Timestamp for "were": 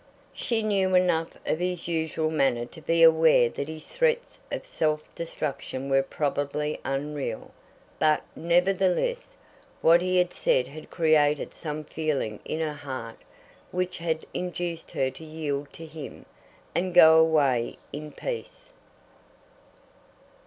5.91-6.01